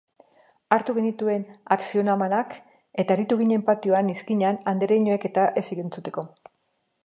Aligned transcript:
Hartu 0.75 0.95
genituen 0.95 1.43
aksionmanak 1.75 2.57
eta 3.05 3.17
aritu 3.17 3.39
ginen 3.43 3.67
patioan, 3.69 4.11
izkinan, 4.17 4.61
andereñoek-eta 4.75 5.49
ez 5.63 5.67
entzuteko. 5.87 6.29